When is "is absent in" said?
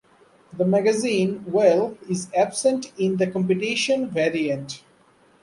2.09-3.17